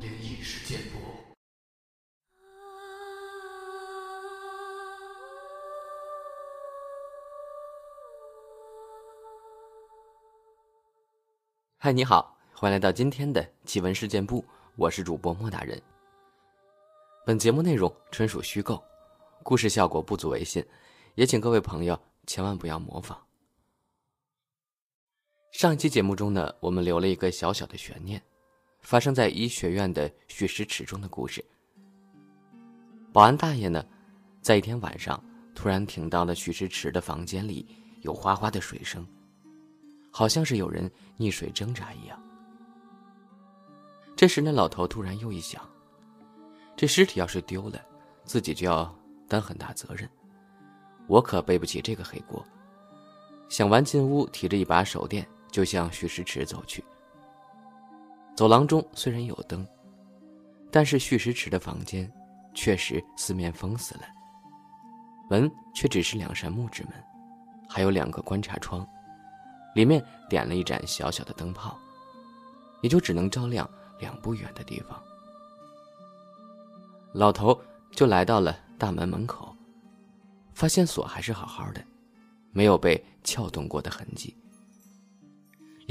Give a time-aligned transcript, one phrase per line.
[0.00, 0.98] 灵异事件簿。
[11.78, 14.44] 嗨，你好，欢迎来到今天的奇闻事件部，
[14.76, 15.80] 我是主播莫大人。
[17.26, 18.82] 本节目内容纯属虚构，
[19.42, 20.64] 故事效果不足为信，
[21.16, 23.18] 也请各位朋友千万不要模仿。
[25.52, 28.20] 上一期节目中呢，我们留了一个小小的悬念，
[28.80, 31.44] 发生在医学院的蓄尸池中的故事。
[33.12, 33.84] 保安大爷呢，
[34.40, 35.22] 在一天晚上
[35.54, 37.66] 突然听到了蓄尸池的房间里
[38.00, 39.06] 有哗哗的水声，
[40.10, 42.18] 好像是有人溺水挣扎一样。
[44.16, 45.62] 这时呢，老头突然又一想。
[46.74, 47.78] 这尸体要是丢了，
[48.24, 48.92] 自己就要
[49.28, 50.08] 担很大责任，
[51.08, 52.42] 我可背不起这个黑锅。
[53.50, 56.84] 想完进屋，提着一把手电，就向蓄尸池走去。
[58.34, 59.64] 走廊中虽然有灯，
[60.70, 62.10] 但是蓄尸池的房间
[62.54, 64.02] 确实四面封死了，
[65.28, 66.92] 门却只是两扇木质门，
[67.68, 68.84] 还有两个观察窗，
[69.74, 71.78] 里面点了一盏小小的灯泡，
[72.80, 73.68] 也就只能照亮
[74.00, 75.00] 两步远的地方。
[77.12, 79.54] 老头就来到了大门门口，
[80.54, 81.84] 发现锁还是好好的，
[82.50, 84.34] 没有被撬动过的痕迹。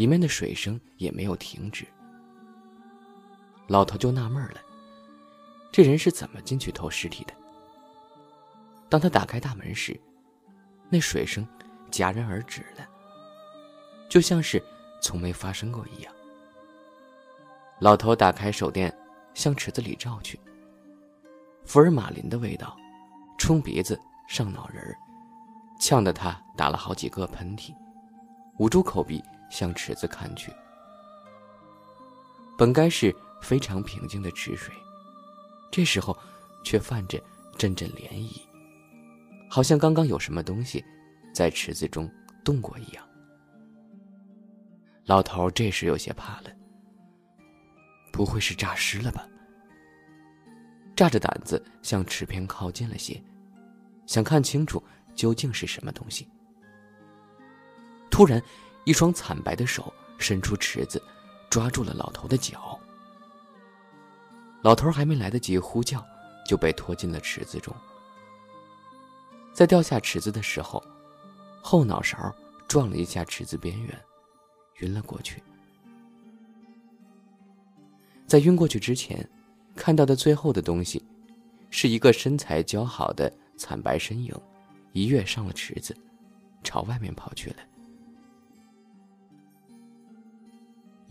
[0.01, 1.85] 里面的水声也没有停止。
[3.67, 4.59] 老头就纳闷了：
[5.71, 7.33] 这人是怎么进去偷尸体的？
[8.89, 9.95] 当他打开大门时，
[10.89, 11.47] 那水声
[11.91, 12.89] 戛然而止了，
[14.09, 14.59] 就像是
[15.03, 16.11] 从没发生过一样。
[17.77, 18.91] 老头打开手电，
[19.35, 20.39] 向池子里照去。
[21.63, 22.75] 福尔马林的味道，
[23.37, 24.97] 冲鼻子上脑仁儿，
[25.79, 27.71] 呛得他打了好几个喷嚏，
[28.57, 30.51] 捂住口鼻向池子看去。
[32.57, 34.73] 本该是非常平静的池水，
[35.69, 36.17] 这时候
[36.63, 37.21] 却泛着
[37.57, 38.41] 阵阵涟漪，
[39.49, 40.83] 好像刚刚有什么东西
[41.33, 42.09] 在池子中
[42.43, 43.07] 动过一样。
[45.05, 46.51] 老头这时有些怕了，
[48.11, 49.27] 不会是诈尸了吧？
[50.95, 53.19] 炸着胆子向池边靠近了些，
[54.05, 54.81] 想看清楚
[55.15, 56.29] 究竟是什么东西。
[58.11, 58.39] 突然，
[58.83, 61.01] 一双惨白的手伸出池子，
[61.49, 62.79] 抓住了老头的脚。
[64.61, 66.05] 老头还没来得及呼叫，
[66.47, 67.75] 就被拖进了池子中。
[69.53, 70.83] 在掉下池子的时候，
[71.61, 72.33] 后脑勺
[72.67, 74.01] 撞了一下池子边缘，
[74.79, 75.41] 晕了过去。
[78.27, 79.27] 在晕过去之前。
[79.73, 81.01] 看到的最后的东西，
[81.69, 84.35] 是一个身材姣好的惨白身影，
[84.91, 85.95] 一跃上了池子，
[86.61, 87.55] 朝外面跑去了。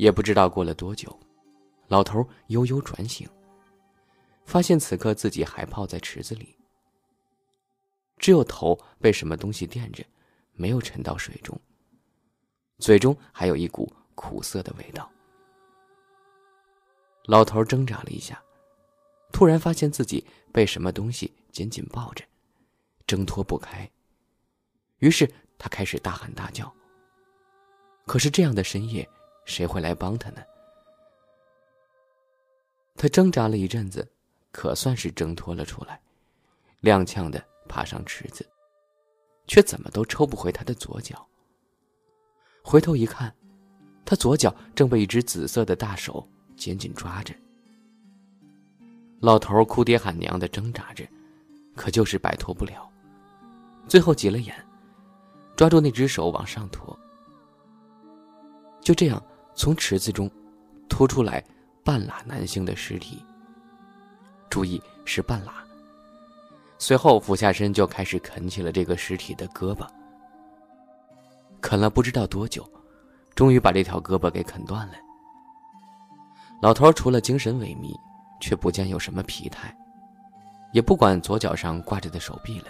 [0.01, 1.15] 也不知道过了多久，
[1.89, 3.29] 老头悠悠转醒，
[4.47, 6.57] 发现此刻自己还泡在池子里，
[8.17, 10.03] 只有头被什么东西垫着，
[10.55, 11.55] 没有沉到水中，
[12.79, 15.07] 嘴中还有一股苦涩的味道。
[17.27, 18.43] 老头挣扎了一下。
[19.33, 22.25] 突然发现自己被什么东西紧紧抱着，
[23.07, 23.89] 挣脱不开。
[24.99, 26.73] 于是他开始大喊大叫。
[28.07, 29.09] 可是这样的深夜，
[29.51, 30.41] 谁会来帮他呢？
[32.97, 34.09] 他挣扎了一阵子，
[34.53, 36.01] 可算是挣脱了出来，
[36.83, 38.49] 踉跄的爬上池子，
[39.49, 41.27] 却怎么都抽不回他的左脚。
[42.63, 43.35] 回头一看，
[44.05, 46.25] 他左脚正被一只紫色的大手
[46.57, 47.35] 紧紧抓着。
[49.19, 51.05] 老头哭爹喊娘的挣扎着，
[51.75, 52.89] 可就是摆脱不了。
[53.89, 54.55] 最后急了眼，
[55.57, 56.97] 抓住那只手往上拖。
[58.81, 59.23] 就这样，
[59.61, 60.31] 从池子中
[60.89, 61.45] 拖出来
[61.85, 63.23] 半拉男性的尸体。
[64.49, 65.53] 注意是半拉。
[66.79, 69.87] 随后俯下身就开始啃起了这个尸体的胳膊。
[71.61, 72.67] 啃了不知道多久，
[73.35, 74.95] 终于把这条胳膊给啃断了。
[76.63, 77.95] 老头除了精神萎靡。
[78.43, 79.77] 却不见有什么疲态，
[80.73, 82.69] 也不管左脚上挂着的手臂了，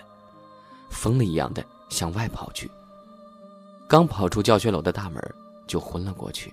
[0.90, 2.68] 疯了一样的向外跑去。
[3.88, 5.22] 刚跑出教学楼的大门，
[5.68, 6.52] 就昏了过去。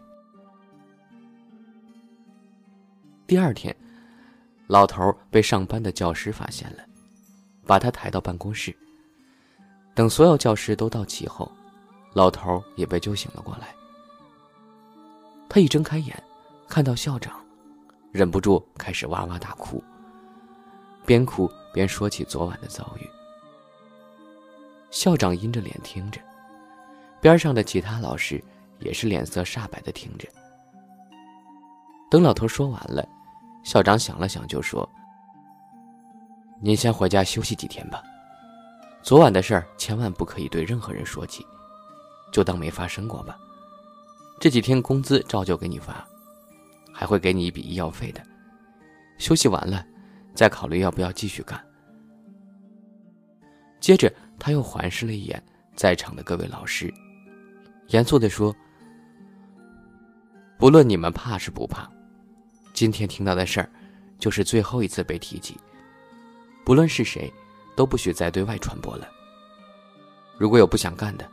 [3.27, 3.75] 第二天，
[4.67, 6.83] 老头被上班的教师发现了，
[7.65, 8.73] 把他抬到办公室。
[9.93, 11.51] 等所有教师都到齐后，
[12.13, 13.75] 老头也被救醒了过来。
[15.49, 16.23] 他一睁开眼，
[16.69, 17.35] 看到校长。
[18.13, 19.83] 忍不住开始哇哇大哭，
[21.05, 23.05] 边哭边说起昨晚的遭遇。
[24.89, 26.21] 校长阴着脸听着，
[27.19, 28.41] 边上的其他老师
[28.79, 30.25] 也是脸色煞白的听着。
[32.09, 33.07] 等老头说完了，
[33.63, 34.87] 校长想了想，就说
[36.61, 38.01] ：“您先回家休息几天吧。
[39.01, 41.45] 昨晚的事儿千万不可以对任何人说起，
[42.31, 43.37] 就当没发生过吧。
[44.39, 46.05] 这几天工资照旧给你发，
[46.93, 48.21] 还会给你一笔医药费的。
[49.17, 49.85] 休息完了，
[50.33, 51.61] 再考虑要不要继续干。”
[53.81, 55.43] 接着，他又环视了一眼
[55.75, 56.93] 在场的各位老师，
[57.87, 58.55] 严肃地说
[60.57, 61.89] ：“不论你们怕是不怕，
[62.77, 63.67] 今天听到的事儿，
[64.19, 65.57] 就是最后一次被提及。
[66.63, 67.33] 不论是谁，
[67.75, 69.09] 都不许再对外传播了。
[70.37, 71.27] 如果有不想干的，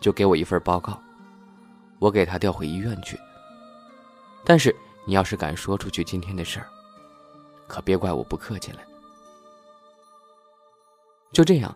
[0.00, 1.02] 就给我一份报告，
[1.98, 3.18] 我给他调回医院去。
[4.44, 6.68] 但是你要是敢说出去今天的事儿，
[7.66, 8.80] 可别怪我不客气了。”
[11.32, 11.74] 就这样。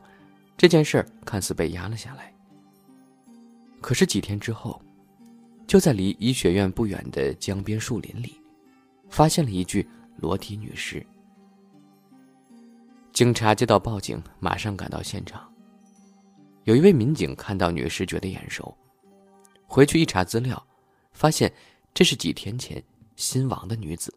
[0.59, 2.35] 这件事儿看似被压了下来，
[3.81, 4.79] 可是几天之后，
[5.67, 8.39] 就在离医学院不远的江边树林里，
[9.09, 11.05] 发现了一具裸体女尸。
[13.13, 15.53] 警察接到报警，马上赶到现场。
[16.65, 18.77] 有一位民警看到女尸觉得眼熟，
[19.67, 20.67] 回去一查资料，
[21.13, 21.53] 发现
[21.95, 22.83] 这是几天前
[23.15, 24.13] 新亡的女子。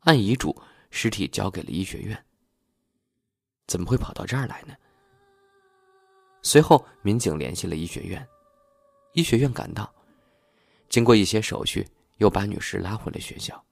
[0.00, 0.56] 按遗嘱，
[0.90, 2.24] 尸体交给了医学院。
[3.66, 4.74] 怎么会跑到这儿来呢？
[6.42, 8.26] 随后，民警联系了医学院，
[9.12, 9.92] 医学院赶到，
[10.88, 13.62] 经过一些手续，又把女士拉回了学校。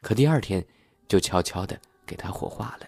[0.00, 0.64] 可第二天，
[1.08, 2.86] 就悄悄的给她火化了。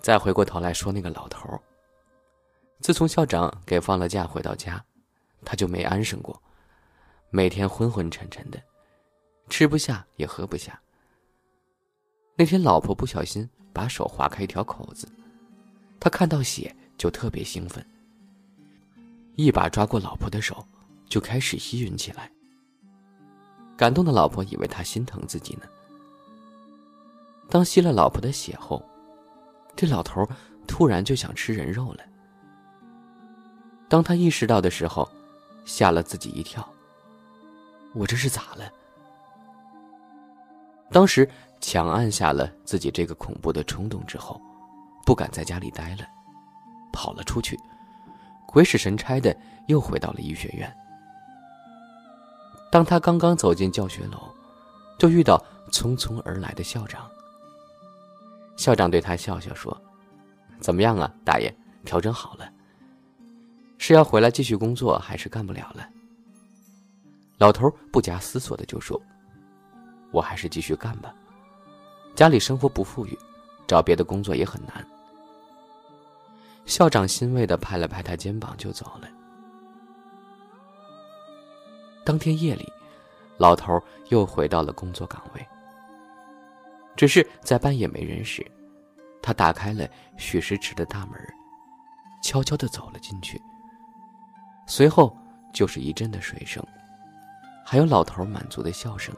[0.00, 1.60] 再回过头来说那个老头
[2.80, 4.82] 自从校长给放了假回到家，
[5.44, 6.40] 他就没安生过，
[7.30, 8.62] 每天昏昏沉沉的，
[9.48, 10.80] 吃不下也喝不下。
[12.36, 15.08] 那天，老婆不小心把手划开一条口子。
[15.98, 17.84] 他看到血就特别兴奋，
[19.34, 20.64] 一把抓过老婆的手，
[21.08, 22.30] 就开始吸吮起来。
[23.76, 25.62] 感动的老婆以为他心疼自己呢。
[27.48, 28.82] 当吸了老婆的血后，
[29.74, 30.28] 这老头
[30.66, 32.00] 突然就想吃人肉了。
[33.88, 35.08] 当他意识到的时候，
[35.64, 36.68] 吓了自己一跳。
[37.94, 38.70] 我这是咋了？
[40.90, 41.28] 当时
[41.60, 44.40] 强按下了自己这个恐怖的冲动之后。
[45.06, 46.06] 不敢在家里待了，
[46.92, 47.58] 跑了出去，
[48.46, 49.34] 鬼使神差的
[49.68, 50.70] 又回到了医学院。
[52.70, 54.18] 当他刚刚走进教学楼，
[54.98, 57.08] 就遇到匆匆而来的校长。
[58.56, 59.76] 校长对他笑笑说
[60.60, 61.54] ：“怎么样啊，大爷，
[61.84, 62.50] 调整好了？
[63.78, 65.88] 是要回来继续工作，还是干不了了？”
[67.38, 69.00] 老头不假思索的就说
[70.10, 71.14] ：“我还是继续干吧，
[72.16, 73.16] 家里生活不富裕，
[73.66, 74.84] 找别的工作也很难。”
[76.66, 79.08] 校长欣慰的拍了拍他肩膀，就走了。
[82.08, 82.66] 当天夜里，
[83.36, 83.78] 老头
[84.08, 85.46] 又回到了工作岗位。
[86.96, 88.50] 只是在半夜没人时，
[89.20, 91.20] 他打开了许石池的大门，
[92.22, 93.38] 悄悄的走了进去。
[94.66, 95.14] 随后
[95.52, 96.66] 就是一阵的水声，
[97.62, 99.14] 还有老头满足的笑声，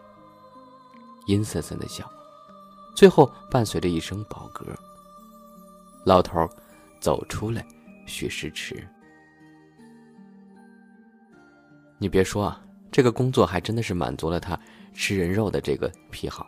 [1.29, 2.11] 阴森森的笑，
[2.97, 4.67] 最后伴随着一声饱嗝。
[6.05, 6.45] 老头。
[7.01, 7.65] 走出来，
[8.05, 8.87] 许石池。
[11.97, 14.59] 你别说啊，这个工作还真的是满足了他
[14.93, 16.47] 吃人肉的这个癖好。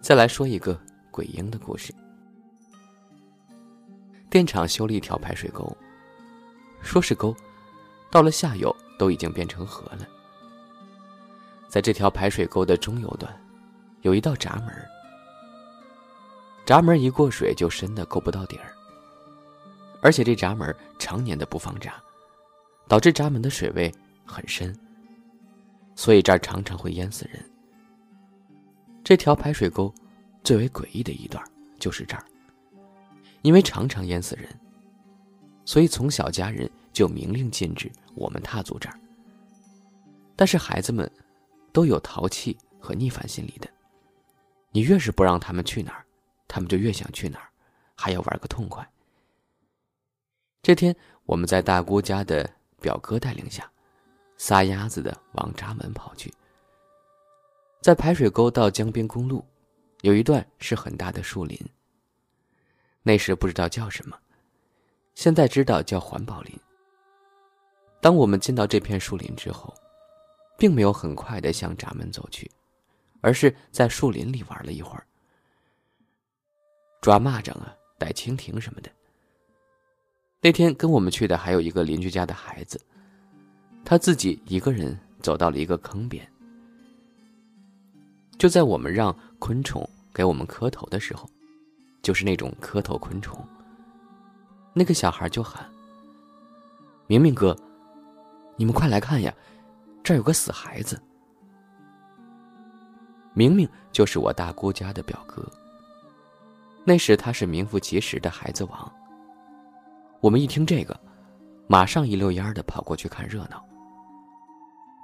[0.00, 0.78] 再来说一个
[1.10, 1.92] 鬼婴的故事。
[4.28, 5.76] 电厂修了一条排水沟，
[6.82, 7.34] 说是沟，
[8.10, 10.06] 到了下游都已经变成河了。
[11.68, 13.34] 在这条排水沟的中游段，
[14.02, 14.68] 有一道闸门。
[16.64, 18.72] 闸门一过水就深的够不到底儿，
[20.02, 21.94] 而且这闸门常年的不放闸，
[22.88, 23.92] 导致闸门的水位
[24.24, 24.74] 很深，
[25.94, 27.42] 所以这儿常常会淹死人。
[29.02, 29.92] 这条排水沟
[30.42, 31.42] 最为诡异的一段
[31.78, 32.24] 就是这儿，
[33.42, 34.48] 因为常常淹死人，
[35.64, 38.98] 所以从小家人就明令禁止我们踏足这儿。
[40.34, 41.10] 但是孩子们
[41.72, 43.68] 都有淘气和逆反心理的，
[44.70, 46.04] 你越是不让他们去哪儿。
[46.48, 47.48] 他们就越想去哪儿，
[47.96, 48.88] 还要玩个痛快。
[50.62, 52.48] 这天，我们在大姑家的
[52.80, 53.70] 表哥带领下，
[54.36, 56.32] 撒丫子的往闸门跑去。
[57.80, 59.44] 在排水沟到江边公路，
[60.02, 61.58] 有一段是很大的树林。
[63.02, 64.18] 那时不知道叫什么，
[65.14, 66.58] 现在知道叫环保林。
[68.00, 69.72] 当我们进到这片树林之后，
[70.58, 72.50] 并没有很快的向闸门走去，
[73.20, 75.06] 而是在树林里玩了一会儿。
[77.00, 78.90] 抓蚂蚱啊，逮蜻蜓什么的。
[80.46, 82.80] 那天跟我们去的还有一个邻居家的孩子，
[83.84, 86.24] 他自己一个人走到了一个坑边。
[88.38, 89.84] 就在我们让昆虫
[90.14, 91.28] 给我们磕头的时候，
[92.00, 93.44] 就是那种磕头昆虫。
[94.72, 95.68] 那个小孩就喊
[97.08, 97.58] ：“明明哥，
[98.54, 99.34] 你们快来看呀，
[100.04, 100.96] 这儿有个死孩子。”
[103.34, 105.44] 明明就是我大姑家的表哥。
[106.84, 108.92] 那时他是名副其实的孩子王。
[110.26, 111.00] 我们一听这个，
[111.68, 113.64] 马上一溜烟的跑过去看热闹。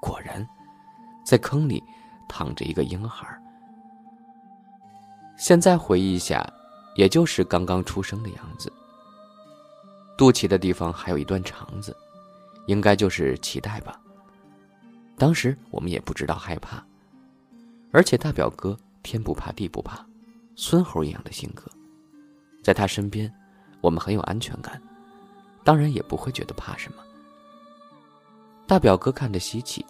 [0.01, 0.45] 果然，
[1.25, 1.81] 在坑里
[2.29, 3.25] 躺着一个婴孩。
[5.39, 6.45] 现在回忆一下，
[6.97, 8.73] 也就是刚刚出生的样子。
[10.19, 11.97] 肚脐的地方还有一段肠子，
[12.67, 13.97] 应该就是脐带吧。
[15.17, 16.85] 当时我们也不知道害怕。
[17.93, 20.05] 而且大表哥天不怕地不怕，
[20.57, 21.71] 孙猴一样的性格，
[22.65, 23.33] 在他身边，
[23.81, 24.83] 我们很有安全感，
[25.65, 27.03] 当然也不会觉得怕什么。
[28.67, 29.85] 大表哥看着稀奇，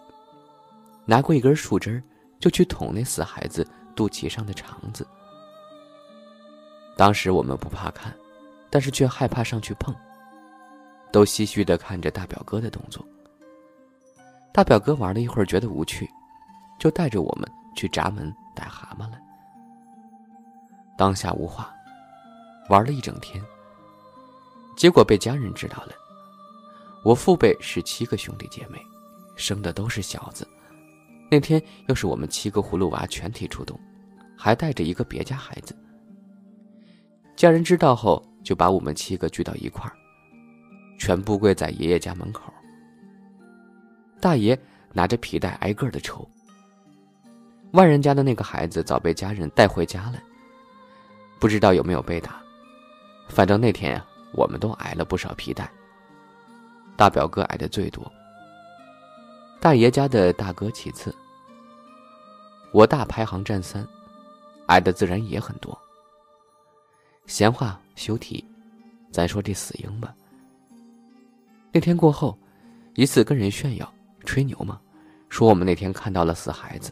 [1.05, 2.01] 拿过一根树枝
[2.39, 5.07] 就去捅那死孩子肚脐上的肠子。
[6.97, 8.13] 当时我们不怕看，
[8.69, 9.95] 但是却害怕上去碰，
[11.11, 13.05] 都唏嘘的看着大表哥的动作。
[14.53, 16.09] 大表哥玩了一会儿，觉得无趣，
[16.79, 17.49] 就带着我们。
[17.75, 19.17] 去闸门逮蛤蟆了，
[20.95, 21.73] 当下无话，
[22.69, 23.43] 玩了一整天。
[24.75, 25.93] 结果被家人知道了。
[27.03, 28.79] 我父辈是七个兄弟姐妹，
[29.35, 30.47] 生的都是小子。
[31.29, 33.79] 那天又是我们七个葫芦娃全体出动，
[34.37, 35.75] 还带着一个别家孩子。
[37.35, 39.93] 家人知道后，就把我们七个聚到一块儿，
[40.99, 42.53] 全部跪在爷爷家门口。
[44.21, 44.57] 大爷
[44.93, 46.27] 拿着皮带挨个的抽。
[47.71, 50.21] 万人家的那个孩子早被家人带回家了，
[51.39, 52.39] 不知道有没有被打。
[53.27, 55.71] 反正那天啊，我们都挨了不少皮带。
[56.95, 58.11] 大表哥挨的最多，
[59.59, 61.13] 大爷家的大哥其次，
[62.71, 63.87] 我大排行占三，
[64.67, 65.77] 挨的自然也很多。
[67.25, 68.43] 闲话休提，
[69.11, 70.13] 咱说这死婴吧。
[71.71, 72.37] 那天过后，
[72.93, 73.91] 一次跟人炫耀
[74.25, 74.79] 吹牛嘛，
[75.29, 76.91] 说我们那天看到了死孩子。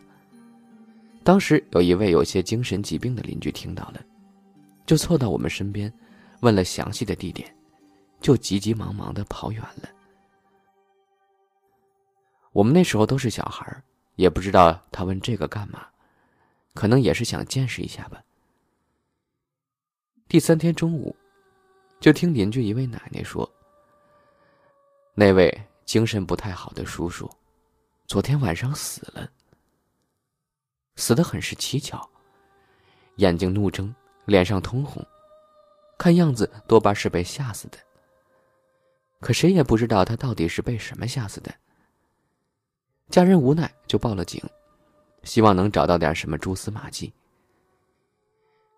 [1.24, 4.02] 当时有一位有些精神疾病的邻居听到了，
[4.88, 5.94] 就凑到我们身边，
[6.42, 7.56] 问了详细的地点，
[8.20, 9.90] 就急急忙忙的跑远了。
[12.52, 13.82] 我们那时候都是小孩
[14.16, 15.88] 也不知道他问这个干嘛，
[16.74, 18.22] 可能也是想见识一下吧。
[20.28, 21.16] 第三天中午，
[22.00, 23.50] 就听邻居一位奶奶说，
[25.14, 27.30] 那位精神不太好的叔叔，
[28.08, 29.30] 昨天晚上死了。
[30.96, 32.06] 死得很是蹊跷，
[33.16, 33.94] 眼睛怒睁，
[34.26, 35.06] 脸上通红，
[36.02, 37.78] 看样子多半是被吓死的。
[39.20, 41.54] 可谁也不知道他到底是被什么吓死的。
[43.12, 44.42] 家人无奈就报了警，
[45.22, 47.14] 希望能找到点什么蛛丝马迹。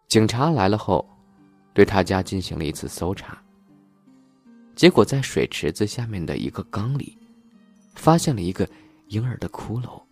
[0.10, 1.08] 警察来了后，
[1.74, 3.42] 对他家进行了一次搜查。
[4.76, 7.18] 结果在水池子下面的一个缸里，
[7.96, 8.68] 发现了一个
[9.08, 10.04] 婴儿的骷髅。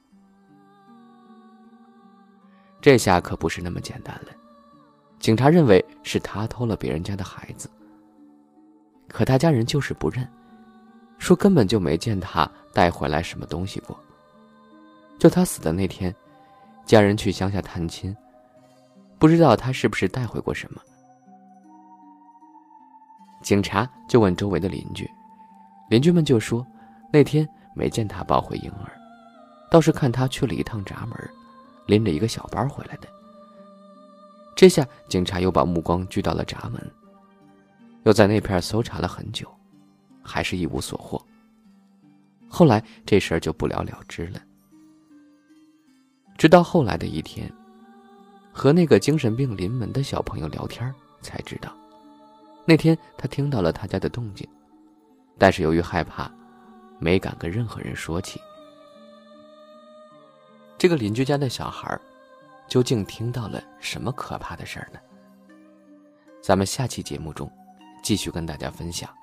[2.79, 4.31] 这下可不是那么简单了。
[5.21, 7.69] 警察认为是他偷了别人家的孩子，
[9.07, 10.27] 可他家人就是不认，
[11.19, 13.97] 说根本就没见他带回来什么东西过。
[15.19, 16.13] 就他死的那天，
[16.85, 18.15] 家人去乡下探亲，
[19.19, 20.81] 不知道他是不是带回过什么。
[23.43, 25.07] 警察就问周围的邻居，
[25.87, 26.65] 邻居们就说，
[27.13, 28.91] 那天没见他抱回婴儿，
[29.69, 31.15] 倒是看他去了一趟闸门。
[31.87, 33.07] 拎着一个小包回来的。
[34.55, 36.91] 这下警察又把目光聚到了闸门，
[38.03, 39.47] 又在那片搜查了很久，
[40.21, 41.23] 还是一无所获。
[42.47, 44.41] 后来这事儿就不了了之了。
[46.37, 47.51] 直到后来的一天，
[48.51, 51.71] 和那个精神病临门的小朋友聊天，才知道，
[52.65, 54.47] 那天他听到了他家的动静，
[55.37, 56.31] 但是由于害怕，
[56.99, 58.39] 没敢跟任何人说起。
[60.77, 61.99] 这个邻居家的小孩，
[62.71, 64.99] 究竟听到了什么可怕的事儿呢？
[66.41, 67.51] 咱们下期节目中，
[68.01, 69.13] 继续跟大家分享。